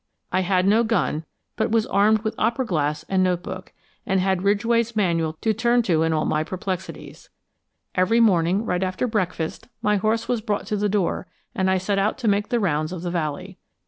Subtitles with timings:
[0.31, 1.25] I had no gun,
[1.55, 3.71] but was armed with opera glass and note book,
[4.03, 7.29] and had Ridgway's Manual to turn to in all my perplexities.
[7.93, 11.99] Every morning, right after breakfast, my horse was brought to the door and I set
[11.99, 13.59] out to make the rounds of the valley.